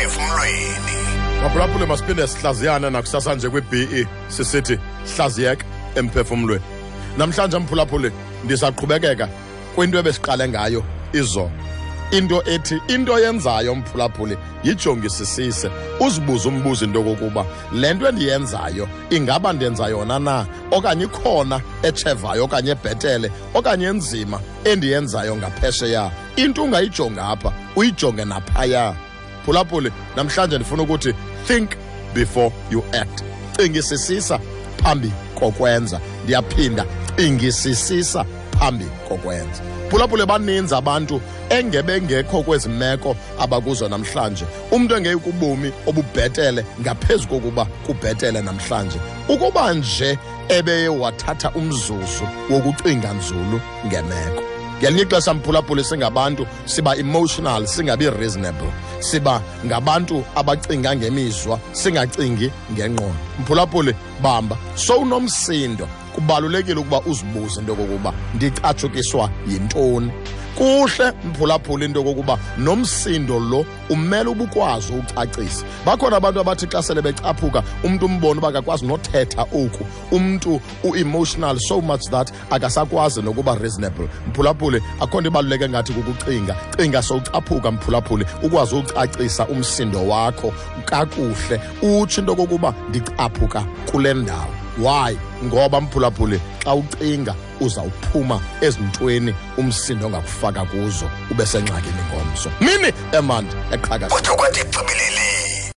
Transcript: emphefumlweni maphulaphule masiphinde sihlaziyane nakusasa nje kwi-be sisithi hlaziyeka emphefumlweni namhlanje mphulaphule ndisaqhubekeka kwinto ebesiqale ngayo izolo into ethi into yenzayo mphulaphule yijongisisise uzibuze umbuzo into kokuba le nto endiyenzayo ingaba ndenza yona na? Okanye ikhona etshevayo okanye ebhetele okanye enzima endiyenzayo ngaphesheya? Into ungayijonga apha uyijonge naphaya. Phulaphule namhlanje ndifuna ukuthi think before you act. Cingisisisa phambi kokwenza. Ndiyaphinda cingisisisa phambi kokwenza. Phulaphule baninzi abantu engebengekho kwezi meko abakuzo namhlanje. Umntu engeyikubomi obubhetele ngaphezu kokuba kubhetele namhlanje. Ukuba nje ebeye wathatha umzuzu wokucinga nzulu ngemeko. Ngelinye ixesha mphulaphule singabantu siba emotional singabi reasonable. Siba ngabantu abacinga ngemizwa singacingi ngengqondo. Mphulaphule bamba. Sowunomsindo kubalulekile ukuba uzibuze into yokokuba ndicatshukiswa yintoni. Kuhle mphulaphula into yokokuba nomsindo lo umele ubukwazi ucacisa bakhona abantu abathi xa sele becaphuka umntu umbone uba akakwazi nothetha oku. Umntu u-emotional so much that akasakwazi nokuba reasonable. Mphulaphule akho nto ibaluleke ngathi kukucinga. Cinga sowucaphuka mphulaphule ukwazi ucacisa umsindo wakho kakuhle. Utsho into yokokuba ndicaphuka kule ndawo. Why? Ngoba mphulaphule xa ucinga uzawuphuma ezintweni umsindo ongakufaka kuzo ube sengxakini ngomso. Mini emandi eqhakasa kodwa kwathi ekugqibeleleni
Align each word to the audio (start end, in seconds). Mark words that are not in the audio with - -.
emphefumlweni 0.00 0.96
maphulaphule 1.42 1.86
masiphinde 1.86 2.26
sihlaziyane 2.26 2.90
nakusasa 2.90 3.34
nje 3.34 3.48
kwi-be 3.48 4.06
sisithi 4.28 4.78
hlaziyeka 5.16 5.64
emphefumlweni 5.94 6.64
namhlanje 7.18 7.58
mphulaphule 7.58 8.12
ndisaqhubekeka 8.44 9.28
kwinto 9.74 9.98
ebesiqale 9.98 10.48
ngayo 10.48 10.84
izolo 11.12 11.50
into 12.10 12.42
ethi 12.46 12.80
into 12.88 13.18
yenzayo 13.18 13.74
mphulaphule 13.74 14.38
yijongisisise 14.64 15.70
uzibuze 16.00 16.48
umbuzo 16.48 16.84
into 16.84 17.02
kokuba 17.02 17.46
le 17.72 17.94
nto 17.94 18.08
endiyenzayo 18.08 18.88
ingaba 19.10 19.52
ndenza 19.52 19.88
yona 19.88 20.18
na? 20.18 20.46
Okanye 20.70 21.04
ikhona 21.04 21.60
etshevayo 21.82 22.44
okanye 22.44 22.70
ebhetele 22.70 23.32
okanye 23.54 23.86
enzima 23.86 24.40
endiyenzayo 24.64 25.36
ngaphesheya? 25.36 26.10
Into 26.36 26.64
ungayijonga 26.64 27.28
apha 27.28 27.52
uyijonge 27.76 28.24
naphaya. 28.24 29.09
Phulaphule 29.44 29.92
namhlanje 30.16 30.56
ndifuna 30.56 30.82
ukuthi 30.82 31.14
think 31.46 31.70
before 32.14 32.52
you 32.70 32.84
act. 32.92 33.22
Cingisisisa 33.56 34.40
phambi 34.82 35.12
kokwenza. 35.34 36.00
Ndiyaphinda 36.24 36.84
cingisisisa 37.16 38.24
phambi 38.58 38.84
kokwenza. 39.08 39.62
Phulaphule 39.90 40.26
baninzi 40.26 40.74
abantu 40.74 41.20
engebengekho 41.48 42.42
kwezi 42.42 42.68
meko 42.68 43.16
abakuzo 43.40 43.88
namhlanje. 43.88 44.44
Umntu 44.70 44.96
engeyikubomi 44.96 45.72
obubhetele 45.86 46.64
ngaphezu 46.80 47.28
kokuba 47.28 47.64
kubhetele 47.64 48.42
namhlanje. 48.42 48.98
Ukuba 49.28 49.74
nje 49.74 50.18
ebeye 50.48 50.88
wathatha 50.88 51.50
umzuzu 51.50 52.24
wokucinga 52.50 53.12
nzulu 53.12 53.60
ngemeko. 53.86 54.59
Ngelinye 54.80 55.02
ixesha 55.02 55.34
mphulaphule 55.34 55.84
singabantu 55.84 56.46
siba 56.64 56.96
emotional 56.96 57.66
singabi 57.66 58.10
reasonable. 58.10 58.72
Siba 59.00 59.42
ngabantu 59.66 60.24
abacinga 60.34 60.96
ngemizwa 60.96 61.58
singacingi 61.72 62.50
ngengqondo. 62.72 63.14
Mphulaphule 63.40 63.94
bamba. 64.22 64.56
Sowunomsindo 64.74 65.88
kubalulekile 66.14 66.80
ukuba 66.80 67.00
uzibuze 67.00 67.60
into 67.60 67.72
yokokuba 67.72 68.12
ndicatshukiswa 68.34 69.30
yintoni. 69.48 70.12
Kuhle 70.58 71.12
mphulaphula 71.24 71.84
into 71.84 72.00
yokokuba 72.00 72.38
nomsindo 72.58 73.40
lo 73.40 73.66
umele 73.90 74.30
ubukwazi 74.30 74.92
ucacisa 74.92 75.64
bakhona 75.86 76.16
abantu 76.16 76.40
abathi 76.40 76.66
xa 76.66 76.82
sele 76.82 77.02
becaphuka 77.02 77.62
umntu 77.84 78.06
umbone 78.06 78.38
uba 78.38 78.48
akakwazi 78.48 78.86
nothetha 78.86 79.42
oku. 79.42 79.86
Umntu 80.10 80.60
u-emotional 80.84 81.58
so 81.58 81.80
much 81.80 82.08
that 82.10 82.32
akasakwazi 82.50 83.22
nokuba 83.22 83.54
reasonable. 83.54 84.08
Mphulaphule 84.28 84.82
akho 85.00 85.20
nto 85.20 85.28
ibaluleke 85.28 85.68
ngathi 85.68 85.92
kukucinga. 85.92 86.56
Cinga 86.76 87.02
sowucaphuka 87.02 87.70
mphulaphule 87.70 88.26
ukwazi 88.42 88.74
ucacisa 88.74 89.46
umsindo 89.46 90.08
wakho 90.08 90.52
kakuhle. 90.84 91.60
Utsho 91.82 92.20
into 92.20 92.32
yokokuba 92.32 92.74
ndicaphuka 92.88 93.64
kule 93.90 94.14
ndawo. 94.14 94.54
Why? 94.78 95.16
Ngoba 95.44 95.80
mphulaphule 95.80 96.40
xa 96.64 96.74
ucinga 96.74 97.34
uzawuphuma 97.60 98.40
ezintweni 98.60 99.34
umsindo 99.58 100.06
ongakufaka 100.06 100.64
kuzo 100.64 101.10
ube 101.30 101.46
sengxakini 101.46 102.02
ngomso. 102.08 102.50
Mini 102.60 102.92
emandi 103.12 103.54
eqhakasa 103.72 104.14
kodwa 104.14 104.36
kwathi 104.36 104.60
ekugqibeleleni 104.60 105.49